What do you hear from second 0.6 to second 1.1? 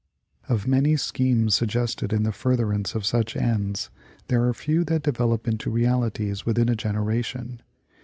many